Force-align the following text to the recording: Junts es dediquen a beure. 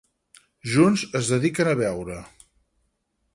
Junts 0.75 1.03
es 1.19 1.29
dediquen 1.33 1.69
a 1.75 1.75
beure. 1.83 2.17